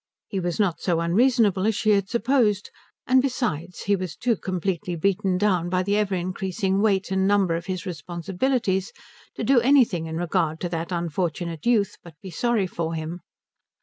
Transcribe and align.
He 0.27 0.39
was 0.39 0.59
not 0.59 0.81
so 0.81 0.99
unreasonable 0.99 1.67
as 1.67 1.75
she 1.75 1.91
had 1.91 2.09
supposed; 2.09 2.71
and 3.05 3.21
besides, 3.21 3.83
he 3.83 3.95
was 3.95 4.15
too 4.15 4.35
completely 4.35 4.95
beaten 4.95 5.37
down 5.37 5.69
by 5.69 5.83
the 5.83 5.95
ever 5.95 6.15
increasing 6.15 6.81
weight 6.81 7.11
and 7.11 7.27
number 7.27 7.55
of 7.55 7.67
his 7.67 7.85
responsibilities 7.85 8.91
to 9.35 9.43
do 9.43 9.59
anything 9.61 10.07
in 10.07 10.17
regard 10.17 10.59
to 10.61 10.69
that 10.69 10.91
unfortunate 10.91 11.67
youth 11.67 11.97
but 12.01 12.15
be 12.19 12.31
sorry 12.31 12.65
for 12.65 12.95
him. 12.95 13.21